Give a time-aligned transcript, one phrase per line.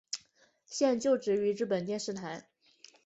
[0.65, 2.49] 现就职于日本电视台。